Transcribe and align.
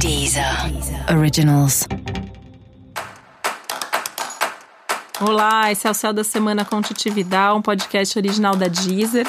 Deezer. 0.00 0.44
Originals. 1.16 1.86
Olá, 5.20 5.70
esse 5.70 5.86
é 5.86 5.90
o 5.90 5.94
Céu 5.94 6.12
da 6.12 6.24
Semana 6.24 6.64
com 6.64 6.80
Titividade, 6.82 7.56
um 7.56 7.62
podcast 7.62 8.18
original 8.18 8.56
da 8.56 8.66
Deezer. 8.66 9.26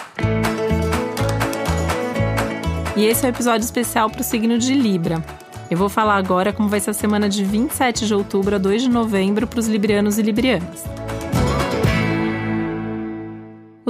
E 2.96 3.06
esse 3.06 3.24
é 3.24 3.28
um 3.28 3.31
episódio 3.31 3.63
especial 3.63 4.10
para 4.10 4.22
o 4.22 4.24
signo 4.24 4.58
de 4.58 4.74
Libra. 4.74 5.24
Eu 5.69 5.78
vou 5.78 5.90
falar 5.90 6.15
agora 6.15 6.52
como 6.52 6.68
vai 6.68 6.79
ser 6.79 6.92
a 6.92 6.94
semana 6.94 7.29
de 7.29 7.44
27 7.44 8.08
de 8.08 8.13
outubro 8.13 8.56
a 8.56 8.58
2 8.58 8.83
de 8.83 8.90
novembro 8.90 9.46
para 9.46 9.60
os 9.60 9.68
librianos 9.68 10.18
e 10.18 10.22
librianas. 10.22 10.83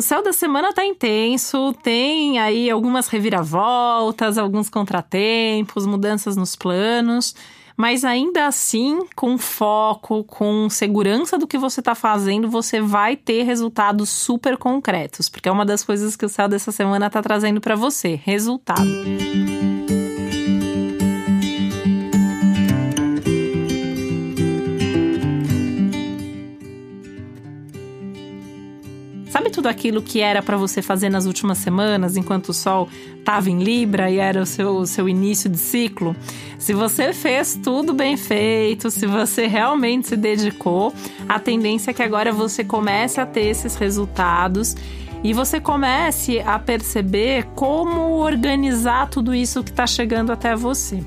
O 0.02 0.04
céu 0.04 0.24
da 0.24 0.34
semana 0.34 0.74
tá 0.74 0.84
intenso, 0.84 1.76
tem 1.84 2.40
aí 2.40 2.72
algumas 2.72 3.08
reviravoltas, 3.08 4.36
alguns 4.36 4.68
contratempos, 4.68 5.86
mudanças 5.86 6.36
nos 6.36 6.56
planos, 6.56 7.36
mas 7.78 8.04
ainda 8.04 8.48
assim, 8.48 9.06
com 9.16 9.38
foco, 9.38 10.24
com 10.24 10.68
segurança 10.72 11.38
do 11.38 11.46
que 11.46 11.56
você 11.56 11.82
está 11.82 11.94
fazendo, 11.94 12.50
você 12.50 12.82
vai 12.82 13.16
ter 13.16 13.44
resultados 13.44 14.10
super 14.10 14.58
concretos, 14.58 15.30
porque 15.30 15.48
é 15.48 15.52
uma 15.52 15.68
das 15.68 15.84
coisas 15.84 16.16
que 16.16 16.26
o 16.26 16.30
céu 16.30 16.48
dessa 16.48 16.72
semana 16.72 17.06
está 17.06 17.22
trazendo 17.22 17.62
para 17.62 17.76
você, 17.76 18.20
resultado. 18.24 18.82
Sabe 29.32 29.50
tudo 29.50 29.68
aquilo 29.68 30.02
que 30.02 30.20
era 30.20 30.44
para 30.44 30.58
você 30.58 30.82
fazer 30.82 31.08
nas 31.08 31.26
últimas 31.26 31.58
semanas, 31.58 32.18
enquanto 32.18 32.50
o 32.50 32.54
Sol 32.54 32.90
estava 33.18 33.50
em 33.50 33.64
Libra 33.64 34.12
e 34.12 34.18
era 34.20 34.42
o 34.42 34.46
seu, 34.46 34.76
o 34.76 34.86
seu 34.86 35.08
início 35.08 35.50
de 35.50 35.58
ciclo? 35.58 36.14
Se 36.60 36.74
você 36.74 37.14
fez 37.14 37.58
tudo 37.64 37.94
bem 37.94 38.18
feito, 38.18 38.92
se 38.92 39.08
você 39.08 39.48
realmente 39.48 40.10
se 40.10 40.18
dedicou, 40.18 40.94
a 41.30 41.40
tendência 41.40 41.92
é 41.92 41.94
que 41.94 42.04
agora 42.04 42.34
você 42.34 42.62
comece 42.62 43.22
a 43.22 43.26
ter 43.26 43.46
esses 43.46 43.76
resultados 43.76 44.76
e 45.24 45.32
você 45.32 45.62
comece 45.62 46.42
a 46.42 46.60
perceber 46.60 47.46
como 47.56 48.18
organizar 48.18 49.10
tudo 49.10 49.34
isso 49.34 49.64
que 49.64 49.72
está 49.72 49.88
chegando 49.88 50.34
até 50.34 50.58
você. 50.58 51.02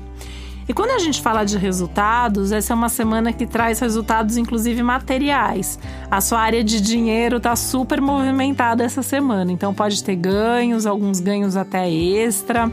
E 0.67 0.73
quando 0.73 0.91
a 0.91 0.99
gente 0.99 1.21
fala 1.21 1.43
de 1.43 1.57
resultados, 1.57 2.51
essa 2.51 2.73
é 2.73 2.75
uma 2.75 2.89
semana 2.89 3.31
que 3.31 3.45
traz 3.45 3.79
resultados, 3.79 4.35
inclusive 4.35 4.81
materiais. 4.81 5.77
A 6.09 6.19
sua 6.19 6.39
área 6.39 6.63
de 6.63 6.81
dinheiro 6.81 7.37
está 7.37 7.55
super 7.55 8.01
movimentada 8.01 8.83
essa 8.83 9.03
semana, 9.03 9.51
então 9.51 9.75
pode 9.75 10.03
ter 10.03 10.15
ganhos, 10.15 10.87
alguns 10.87 11.19
ganhos 11.19 11.55
até 11.55 11.87
extra, 11.87 12.71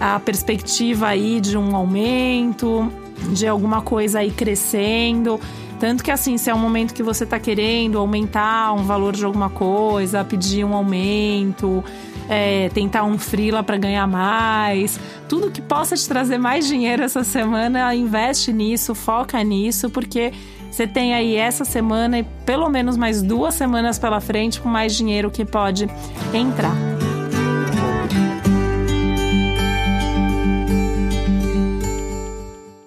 a 0.00 0.20
perspectiva 0.20 1.08
aí 1.08 1.40
de 1.40 1.58
um 1.58 1.74
aumento, 1.74 2.88
de 3.32 3.48
alguma 3.48 3.82
coisa 3.82 4.20
aí 4.20 4.30
crescendo. 4.30 5.40
Tanto 5.80 6.04
que 6.04 6.12
assim, 6.12 6.38
se 6.38 6.50
é 6.50 6.54
um 6.54 6.58
momento 6.58 6.94
que 6.94 7.02
você 7.02 7.24
está 7.24 7.40
querendo 7.40 7.98
aumentar 7.98 8.72
um 8.72 8.84
valor 8.84 9.12
de 9.12 9.24
alguma 9.24 9.50
coisa, 9.50 10.24
pedir 10.24 10.64
um 10.64 10.72
aumento, 10.72 11.82
é, 12.28 12.68
tentar 12.70 13.04
um 13.04 13.18
freela 13.18 13.62
para 13.62 13.76
ganhar 13.76 14.06
mais, 14.06 14.98
tudo 15.28 15.50
que 15.50 15.62
possa 15.62 15.96
te 15.96 16.08
trazer 16.08 16.38
mais 16.38 16.66
dinheiro 16.66 17.02
essa 17.02 17.24
semana, 17.24 17.94
investe 17.94 18.52
nisso, 18.52 18.94
foca 18.94 19.42
nisso, 19.42 19.90
porque 19.90 20.32
você 20.70 20.86
tem 20.86 21.14
aí 21.14 21.36
essa 21.36 21.64
semana 21.64 22.18
e 22.18 22.24
pelo 22.44 22.68
menos 22.68 22.96
mais 22.96 23.22
duas 23.22 23.54
semanas 23.54 23.98
pela 23.98 24.20
frente 24.20 24.60
com 24.60 24.68
mais 24.68 24.94
dinheiro 24.94 25.30
que 25.30 25.44
pode 25.44 25.88
entrar. 26.32 26.74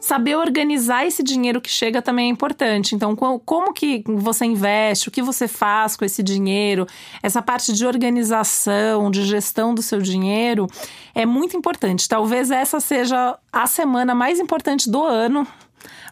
Saber 0.08 0.38
organizar 0.38 1.06
esse 1.06 1.22
dinheiro 1.22 1.60
que 1.60 1.70
chega 1.70 2.02
também 2.02 2.28
é 2.28 2.30
importante. 2.30 2.96
Então, 2.96 3.14
como 3.16 3.74
que 3.74 4.04
você 4.08 4.46
investe, 4.46 5.10
o 5.10 5.12
que 5.12 5.22
você 5.22 5.48
faz 5.48 5.98
com 5.98 6.06
esse 6.06 6.24
dinheiro, 6.24 6.88
essa 7.22 7.42
parte 7.42 7.74
de 7.74 7.86
organização, 7.86 9.12
de 9.12 9.26
gestão 9.26 9.76
do 9.76 9.82
seu 9.82 10.00
dinheiro 10.02 10.66
é 11.14 11.26
muito 11.26 11.58
importante. 11.58 12.08
Talvez 12.08 12.50
essa 12.50 12.80
seja 12.80 13.38
a 13.52 13.68
semana 13.68 14.16
mais 14.16 14.40
importante 14.40 14.90
do 14.90 15.04
ano 15.04 15.46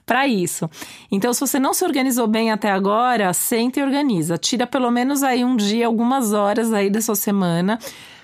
para 0.05 0.27
isso. 0.27 0.69
Então, 1.09 1.33
se 1.33 1.39
você 1.39 1.57
não 1.57 1.73
se 1.73 1.85
organizou 1.85 2.27
bem 2.27 2.51
até 2.51 2.69
agora, 2.69 3.33
senta 3.33 3.79
e 3.79 3.83
organiza. 3.83 4.37
Tira 4.37 4.67
pelo 4.67 4.91
menos 4.91 5.23
aí 5.23 5.43
um 5.43 5.55
dia, 5.55 5.87
algumas 5.87 6.33
horas 6.33 6.73
aí 6.73 6.89
da 6.89 7.01
sua 7.01 7.15
semana 7.15 7.79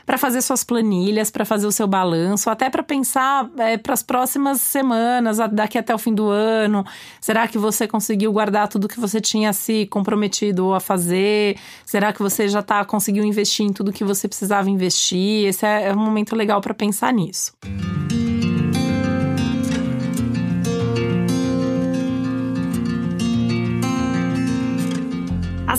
para 0.06 0.18
fazer 0.18 0.42
suas 0.42 0.64
planilhas, 0.64 1.30
para 1.30 1.46
fazer 1.46 1.68
o 1.68 1.72
seu 1.72 1.88
balanço, 1.88 2.50
até 2.50 2.70
para 2.70 2.84
pensar 2.84 3.50
é, 3.58 3.78
para 3.78 3.94
as 3.94 4.04
próximas 4.04 4.62
semanas, 4.62 5.38
daqui 5.52 5.78
até 5.78 5.94
o 5.94 5.98
fim 5.98 6.14
do 6.14 6.30
ano. 6.30 6.86
Será 7.20 7.48
que 7.48 7.58
você 7.58 7.88
conseguiu 7.88 8.32
guardar 8.32 8.68
tudo 8.68 8.88
que 8.88 9.00
você 9.00 9.20
tinha 9.20 9.54
se 9.54 9.86
comprometido 9.88 10.74
a 10.74 10.80
fazer? 10.80 11.58
Será 11.86 12.14
que 12.14 12.22
você 12.22 12.48
já 12.48 12.60
está 12.60 12.84
conseguiu 12.86 13.24
investir 13.24 13.66
em 13.66 13.74
tudo 13.74 13.92
que 13.92 14.04
você 14.04 14.28
precisava 14.28 14.70
investir? 14.70 15.48
Esse 15.48 15.66
é, 15.66 15.90
é 15.90 15.94
um 15.94 16.00
momento 16.00 16.36
legal 16.36 16.62
para 16.62 16.74
pensar 16.74 17.14
nisso. 17.14 17.54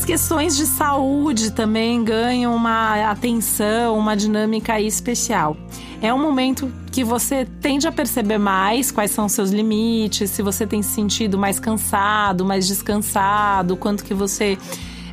As 0.02 0.06
questões 0.06 0.56
de 0.56 0.66
saúde 0.66 1.52
também 1.52 2.02
ganham 2.02 2.56
uma 2.56 3.08
atenção, 3.08 3.96
uma 3.96 4.16
dinâmica 4.16 4.80
especial. 4.80 5.56
É 6.02 6.12
um 6.12 6.20
momento 6.20 6.72
que 6.90 7.04
você 7.04 7.46
tende 7.60 7.86
a 7.86 7.92
perceber 7.92 8.36
mais 8.36 8.90
quais 8.90 9.12
são 9.12 9.26
os 9.26 9.32
seus 9.32 9.52
limites, 9.52 10.28
se 10.28 10.42
você 10.42 10.66
tem 10.66 10.82
se 10.82 10.90
sentido 10.90 11.38
mais 11.38 11.60
cansado, 11.60 12.44
mais 12.44 12.66
descansado, 12.66 13.76
quanto 13.76 14.02
que 14.02 14.12
você 14.12 14.58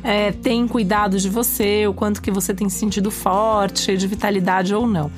é, 0.02 0.32
tem 0.32 0.66
cuidado 0.66 1.20
de 1.20 1.28
você, 1.28 1.86
o 1.86 1.94
quanto 1.94 2.20
que 2.20 2.32
você 2.32 2.52
tem 2.52 2.68
se 2.68 2.80
sentido 2.80 3.12
forte, 3.12 3.96
de 3.96 4.08
vitalidade 4.08 4.74
ou 4.74 4.88
não. 4.88 5.08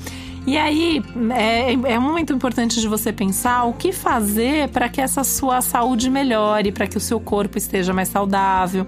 E 0.45 0.55
aí 0.55 1.01
é, 1.35 1.73
é 1.93 1.97
um 1.97 2.03
momento 2.03 2.31
importante 2.31 2.79
de 2.79 2.87
você 2.87 3.11
pensar 3.11 3.63
o 3.63 3.73
que 3.73 3.91
fazer 3.91 4.69
para 4.69 4.87
que 4.87 5.01
essa 5.01 5.23
sua 5.23 5.61
saúde 5.61 6.11
melhore, 6.11 6.71
para 6.71 6.85
que 6.85 6.95
o 6.95 7.01
seu 7.01 7.19
corpo 7.19 7.57
esteja 7.57 7.91
mais 7.91 8.09
saudável. 8.09 8.85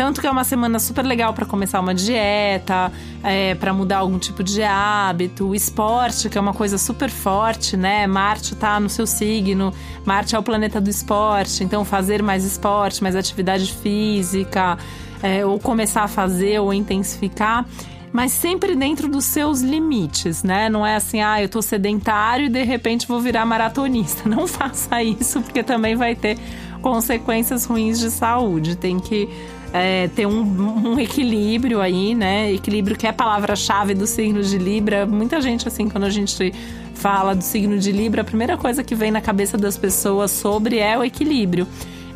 Tanto 0.00 0.18
que 0.18 0.26
é 0.26 0.30
uma 0.30 0.44
semana 0.44 0.78
super 0.78 1.04
legal 1.04 1.34
para 1.34 1.44
começar 1.44 1.78
uma 1.78 1.94
dieta, 1.94 2.90
é, 3.22 3.54
para 3.54 3.70
mudar 3.74 3.98
algum 3.98 4.18
tipo 4.18 4.42
de 4.42 4.62
hábito, 4.62 5.48
o 5.48 5.54
esporte, 5.54 6.30
que 6.30 6.38
é 6.38 6.40
uma 6.40 6.54
coisa 6.54 6.78
super 6.78 7.10
forte, 7.10 7.76
né? 7.76 8.06
Marte 8.06 8.54
tá 8.54 8.80
no 8.80 8.88
seu 8.88 9.06
signo, 9.06 9.74
Marte 10.02 10.34
é 10.34 10.38
o 10.38 10.42
planeta 10.42 10.80
do 10.80 10.88
esporte, 10.88 11.62
então 11.62 11.84
fazer 11.84 12.22
mais 12.22 12.46
esporte, 12.46 13.02
mais 13.02 13.14
atividade 13.14 13.70
física, 13.74 14.78
é, 15.22 15.44
ou 15.44 15.60
começar 15.60 16.04
a 16.04 16.08
fazer 16.08 16.58
ou 16.60 16.72
intensificar 16.72 17.66
mas 18.12 18.32
sempre 18.32 18.74
dentro 18.74 19.08
dos 19.08 19.24
seus 19.24 19.60
limites, 19.60 20.42
né? 20.42 20.68
Não 20.68 20.84
é 20.84 20.96
assim, 20.96 21.20
ah, 21.20 21.40
eu 21.40 21.48
tô 21.48 21.62
sedentário 21.62 22.46
e 22.46 22.48
de 22.48 22.62
repente 22.64 23.06
vou 23.06 23.20
virar 23.20 23.46
maratonista. 23.46 24.26
Não 24.28 24.48
faça 24.48 25.00
isso, 25.00 25.40
porque 25.40 25.62
também 25.62 25.94
vai 25.94 26.16
ter 26.16 26.36
consequências 26.80 27.64
ruins 27.64 27.98
de 27.98 28.10
saúde. 28.10 28.76
Tem 28.76 28.98
que 28.98 29.28
é, 29.72 30.08
ter 30.08 30.26
um, 30.26 30.92
um, 30.92 30.98
equilíbrio 30.98 31.80
aí, 31.80 32.14
né? 32.14 32.52
Equilíbrio 32.52 32.96
que 32.96 33.06
é 33.06 33.10
a 33.10 33.12
palavra-chave 33.12 33.94
do 33.94 34.06
signo 34.06 34.42
de 34.42 34.58
Libra. 34.58 35.06
Muita 35.06 35.40
gente, 35.40 35.66
assim, 35.68 35.88
quando 35.88 36.04
a 36.04 36.10
gente 36.10 36.52
fala 36.94 37.34
do 37.34 37.42
signo 37.42 37.78
de 37.78 37.92
Libra, 37.92 38.22
a 38.22 38.24
primeira 38.24 38.56
coisa 38.56 38.82
que 38.82 38.94
vem 38.94 39.10
na 39.10 39.20
cabeça 39.20 39.56
das 39.56 39.76
pessoas 39.76 40.30
sobre 40.30 40.78
é 40.78 40.98
o 40.98 41.04
equilíbrio. 41.04 41.66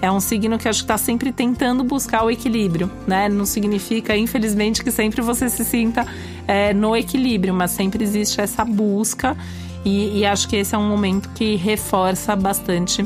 É 0.02 0.10
um 0.10 0.20
signo 0.20 0.58
que 0.58 0.68
acho 0.68 0.80
que 0.80 0.84
está 0.84 0.98
sempre 0.98 1.32
tentando 1.32 1.82
buscar 1.82 2.24
o 2.24 2.30
equilíbrio, 2.30 2.90
né? 3.06 3.28
Não 3.28 3.46
significa, 3.46 4.14
infelizmente, 4.14 4.84
que 4.84 4.90
sempre 4.90 5.22
você 5.22 5.48
se 5.48 5.64
sinta 5.64 6.06
é, 6.46 6.74
no 6.74 6.94
equilíbrio, 6.94 7.54
mas 7.54 7.70
sempre 7.70 8.04
existe 8.04 8.38
essa 8.40 8.64
busca 8.64 9.34
e, 9.82 10.18
e 10.18 10.26
acho 10.26 10.46
que 10.48 10.56
esse 10.56 10.74
é 10.74 10.78
um 10.78 10.86
momento 10.86 11.30
que 11.30 11.56
reforça 11.56 12.36
bastante 12.36 13.04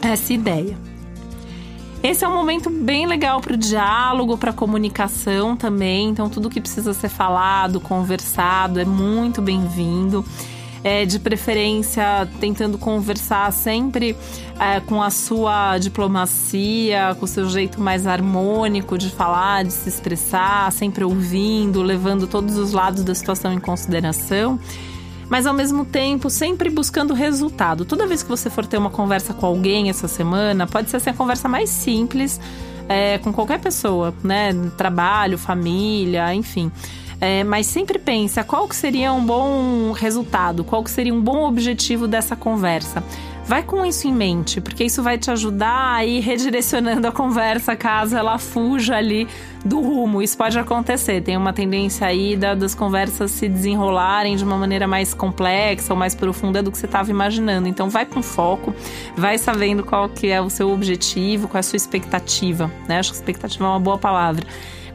essa 0.00 0.32
ideia. 0.32 0.89
Esse 2.02 2.24
é 2.24 2.28
um 2.28 2.34
momento 2.34 2.70
bem 2.70 3.06
legal 3.06 3.42
para 3.42 3.52
o 3.52 3.56
diálogo, 3.58 4.38
para 4.38 4.54
comunicação 4.54 5.54
também. 5.54 6.08
Então, 6.08 6.30
tudo 6.30 6.48
que 6.48 6.58
precisa 6.58 6.94
ser 6.94 7.10
falado, 7.10 7.78
conversado, 7.78 8.80
é 8.80 8.86
muito 8.86 9.42
bem-vindo. 9.42 10.24
É, 10.82 11.04
de 11.04 11.18
preferência, 11.18 12.26
tentando 12.40 12.78
conversar 12.78 13.52
sempre 13.52 14.16
é, 14.58 14.80
com 14.80 15.02
a 15.02 15.10
sua 15.10 15.76
diplomacia, 15.76 17.14
com 17.18 17.26
o 17.26 17.28
seu 17.28 17.50
jeito 17.50 17.78
mais 17.78 18.06
harmônico 18.06 18.96
de 18.96 19.10
falar, 19.10 19.62
de 19.62 19.74
se 19.74 19.90
expressar, 19.90 20.72
sempre 20.72 21.04
ouvindo, 21.04 21.82
levando 21.82 22.26
todos 22.26 22.56
os 22.56 22.72
lados 22.72 23.04
da 23.04 23.14
situação 23.14 23.52
em 23.52 23.60
consideração 23.60 24.58
mas 25.30 25.46
ao 25.46 25.54
mesmo 25.54 25.84
tempo 25.84 26.28
sempre 26.28 26.68
buscando 26.68 27.14
resultado. 27.14 27.84
Toda 27.84 28.06
vez 28.06 28.22
que 28.22 28.28
você 28.28 28.50
for 28.50 28.66
ter 28.66 28.76
uma 28.76 28.90
conversa 28.90 29.32
com 29.32 29.46
alguém 29.46 29.88
essa 29.88 30.08
semana, 30.08 30.66
pode 30.66 30.90
ser 30.90 30.96
assim, 30.96 31.10
a 31.10 31.14
conversa 31.14 31.48
mais 31.48 31.70
simples 31.70 32.40
é, 32.88 33.18
com 33.18 33.32
qualquer 33.32 33.60
pessoa, 33.60 34.12
né? 34.24 34.52
Trabalho, 34.76 35.38
família, 35.38 36.34
enfim. 36.34 36.72
É, 37.20 37.44
mas 37.44 37.66
sempre 37.66 37.98
pensa 37.98 38.42
qual 38.42 38.66
que 38.66 38.74
seria 38.74 39.12
um 39.12 39.24
bom 39.24 39.92
resultado, 39.92 40.64
qual 40.64 40.82
que 40.82 40.90
seria 40.90 41.12
um 41.12 41.20
bom 41.20 41.46
objetivo 41.46 42.08
dessa 42.08 42.34
conversa. 42.34 43.04
Vai 43.50 43.64
com 43.64 43.84
isso 43.84 44.06
em 44.06 44.12
mente, 44.12 44.60
porque 44.60 44.84
isso 44.84 45.02
vai 45.02 45.18
te 45.18 45.28
ajudar 45.28 45.94
a 45.96 46.04
ir 46.04 46.20
redirecionando 46.20 47.08
a 47.08 47.10
conversa 47.10 47.74
caso 47.74 48.16
ela 48.16 48.38
fuja 48.38 48.94
ali 48.94 49.26
do 49.64 49.80
rumo. 49.80 50.22
Isso 50.22 50.38
pode 50.38 50.56
acontecer. 50.56 51.20
Tem 51.20 51.36
uma 51.36 51.52
tendência 51.52 52.06
aí 52.06 52.36
da, 52.36 52.54
das 52.54 52.76
conversas 52.76 53.32
se 53.32 53.48
desenrolarem 53.48 54.36
de 54.36 54.44
uma 54.44 54.56
maneira 54.56 54.86
mais 54.86 55.12
complexa 55.12 55.92
ou 55.92 55.98
mais 55.98 56.14
profunda 56.14 56.62
do 56.62 56.70
que 56.70 56.78
você 56.78 56.86
estava 56.86 57.10
imaginando. 57.10 57.66
Então 57.66 57.90
vai 57.90 58.06
com 58.06 58.22
foco, 58.22 58.72
vai 59.16 59.36
sabendo 59.36 59.82
qual 59.82 60.08
que 60.08 60.28
é 60.28 60.40
o 60.40 60.48
seu 60.48 60.70
objetivo, 60.70 61.48
qual 61.48 61.58
é 61.58 61.60
a 61.60 61.64
sua 61.64 61.76
expectativa. 61.76 62.70
Né? 62.86 63.00
Acho 63.00 63.10
que 63.10 63.16
expectativa 63.16 63.64
é 63.64 63.68
uma 63.68 63.80
boa 63.80 63.98
palavra. 63.98 64.46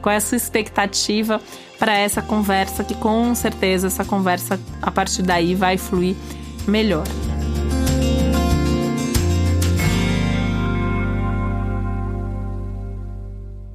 Qual 0.06 0.14
é 0.14 0.18
a 0.18 0.20
sua 0.20 0.36
expectativa 0.36 1.40
para 1.80 1.92
essa 1.98 2.22
conversa? 2.22 2.84
Que 2.84 2.94
com 2.94 3.34
certeza 3.34 3.88
essa 3.88 4.04
conversa 4.04 4.56
a 4.80 4.88
partir 4.88 5.22
daí 5.22 5.52
vai 5.56 5.76
fluir 5.76 6.14
melhor. 6.64 7.02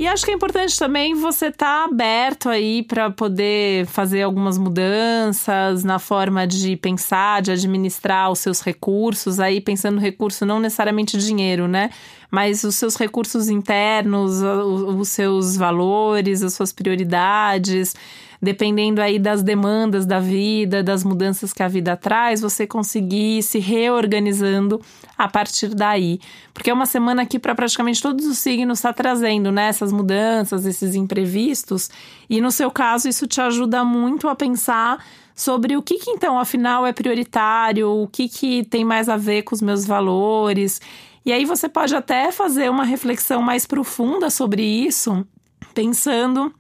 E 0.01 0.07
acho 0.07 0.25
que 0.25 0.31
é 0.31 0.33
importante 0.33 0.79
também 0.79 1.13
você 1.13 1.49
estar 1.49 1.83
tá 1.83 1.85
aberto 1.85 2.49
aí 2.49 2.81
para 2.81 3.11
poder 3.11 3.85
fazer 3.85 4.23
algumas 4.23 4.57
mudanças 4.57 5.83
na 5.83 5.99
forma 5.99 6.47
de 6.47 6.75
pensar, 6.75 7.39
de 7.43 7.51
administrar 7.51 8.31
os 8.31 8.39
seus 8.39 8.61
recursos, 8.61 9.39
aí 9.39 9.61
pensando 9.61 9.97
no 9.97 10.01
recurso 10.01 10.43
não 10.43 10.59
necessariamente 10.59 11.19
dinheiro, 11.19 11.67
né? 11.67 11.91
Mas 12.31 12.63
os 12.63 12.73
seus 12.73 12.95
recursos 12.95 13.47
internos, 13.47 14.41
os 14.41 15.09
seus 15.09 15.55
valores, 15.55 16.41
as 16.41 16.55
suas 16.55 16.73
prioridades 16.73 17.93
dependendo 18.41 19.01
aí 19.01 19.19
das 19.19 19.43
demandas 19.43 20.05
da 20.05 20.19
vida, 20.19 20.81
das 20.81 21.03
mudanças 21.03 21.53
que 21.53 21.61
a 21.61 21.67
vida 21.67 21.95
traz, 21.95 22.41
você 22.41 22.65
conseguir 22.65 23.43
se 23.43 23.59
reorganizando 23.59 24.81
a 25.15 25.27
partir 25.27 25.75
daí. 25.75 26.19
Porque 26.51 26.71
é 26.71 26.73
uma 26.73 26.87
semana 26.87 27.25
que 27.25 27.37
para 27.37 27.53
praticamente 27.53 28.01
todos 28.01 28.25
os 28.25 28.39
signos 28.39 28.79
está 28.79 28.91
trazendo 28.91 29.51
né, 29.51 29.67
essas 29.67 29.91
mudanças, 29.91 30.65
esses 30.65 30.95
imprevistos, 30.95 31.91
e 32.27 32.41
no 32.41 32.49
seu 32.49 32.71
caso 32.71 33.07
isso 33.07 33.27
te 33.27 33.39
ajuda 33.39 33.83
muito 33.83 34.27
a 34.27 34.35
pensar 34.35 35.05
sobre 35.35 35.77
o 35.77 35.81
que, 35.81 35.99
que 35.99 36.09
então 36.09 36.39
afinal 36.39 36.85
é 36.85 36.91
prioritário, 36.91 37.89
o 37.89 38.07
que, 38.07 38.27
que 38.27 38.63
tem 38.65 38.83
mais 38.83 39.07
a 39.07 39.17
ver 39.17 39.43
com 39.43 39.53
os 39.53 39.61
meus 39.61 39.85
valores. 39.85 40.81
E 41.23 41.31
aí 41.31 41.45
você 41.45 41.69
pode 41.69 41.95
até 41.95 42.31
fazer 42.31 42.71
uma 42.71 42.83
reflexão 42.83 43.41
mais 43.41 43.67
profunda 43.67 44.31
sobre 44.31 44.63
isso, 44.63 45.25
pensando 45.73 46.51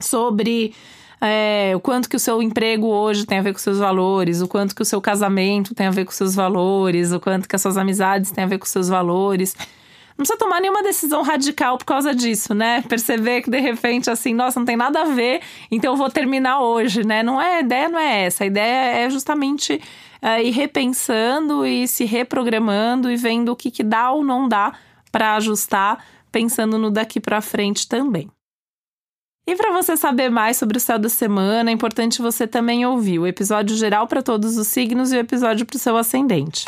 sobre 0.00 0.74
é, 1.20 1.72
o 1.76 1.80
quanto 1.80 2.08
que 2.08 2.16
o 2.16 2.20
seu 2.20 2.42
emprego 2.42 2.86
hoje 2.86 3.26
tem 3.26 3.38
a 3.38 3.42
ver 3.42 3.52
com 3.52 3.58
seus 3.58 3.78
valores, 3.78 4.40
o 4.40 4.48
quanto 4.48 4.74
que 4.74 4.82
o 4.82 4.84
seu 4.84 5.00
casamento 5.00 5.74
tem 5.74 5.86
a 5.86 5.90
ver 5.90 6.06
com 6.06 6.12
seus 6.12 6.34
valores, 6.34 7.12
o 7.12 7.20
quanto 7.20 7.48
que 7.48 7.54
as 7.54 7.60
suas 7.60 7.76
amizades 7.76 8.30
têm 8.30 8.44
a 8.44 8.46
ver 8.46 8.58
com 8.58 8.64
seus 8.64 8.88
valores. 8.88 9.54
Não 10.16 10.24
precisa 10.24 10.38
tomar 10.38 10.60
nenhuma 10.60 10.82
decisão 10.82 11.22
radical 11.22 11.76
por 11.76 11.84
causa 11.84 12.14
disso, 12.14 12.54
né? 12.54 12.82
Perceber 12.88 13.42
que 13.42 13.50
de 13.50 13.60
repente, 13.60 14.10
assim, 14.10 14.34
nossa, 14.34 14.58
não 14.58 14.66
tem 14.66 14.76
nada 14.76 15.02
a 15.02 15.04
ver, 15.04 15.40
então 15.70 15.92
eu 15.92 15.96
vou 15.96 16.10
terminar 16.10 16.60
hoje, 16.60 17.04
né? 17.04 17.22
Não 17.22 17.40
é, 17.40 17.56
a 17.56 17.60
ideia 17.60 17.88
não 17.88 17.98
é 17.98 18.24
essa. 18.24 18.44
A 18.44 18.46
ideia 18.46 19.04
é 19.04 19.10
justamente 19.10 19.80
é, 20.22 20.42
ir 20.42 20.50
repensando 20.50 21.66
e 21.66 21.86
se 21.86 22.04
reprogramando 22.04 23.10
e 23.10 23.16
vendo 23.16 23.50
o 23.50 23.56
que, 23.56 23.70
que 23.70 23.82
dá 23.82 24.10
ou 24.10 24.24
não 24.24 24.48
dá 24.48 24.72
para 25.12 25.36
ajustar, 25.36 26.04
pensando 26.30 26.78
no 26.78 26.90
daqui 26.90 27.20
para 27.20 27.40
frente 27.40 27.88
também. 27.88 28.30
E 29.50 29.56
para 29.56 29.72
você 29.72 29.96
saber 29.96 30.30
mais 30.30 30.56
sobre 30.58 30.76
o 30.76 30.80
céu 30.80 30.96
da 30.96 31.08
semana, 31.08 31.70
é 31.70 31.72
importante 31.72 32.22
você 32.22 32.46
também 32.46 32.86
ouvir 32.86 33.18
o 33.18 33.26
episódio 33.26 33.76
geral 33.76 34.06
para 34.06 34.22
todos 34.22 34.56
os 34.56 34.68
signos 34.68 35.10
e 35.10 35.16
o 35.16 35.18
episódio 35.18 35.66
para 35.66 35.74
o 35.74 35.78
seu 35.78 35.96
ascendente. 35.96 36.66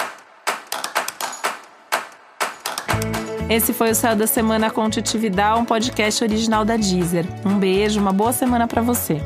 Esse 3.48 3.72
foi 3.72 3.92
o 3.92 3.94
Céu 3.94 4.16
da 4.16 4.26
Semana 4.26 4.68
com 4.68 4.90
Titividade, 4.90 5.60
um 5.60 5.64
podcast 5.64 6.24
original 6.24 6.64
da 6.64 6.76
Deezer. 6.76 7.24
Um 7.46 7.56
beijo, 7.56 8.00
uma 8.00 8.12
boa 8.12 8.32
semana 8.32 8.66
para 8.66 8.82
você. 8.82 9.22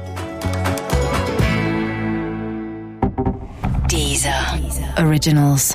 Deezer. 3.88 4.60
Deezer. 4.60 5.02
Originals. 5.02 5.74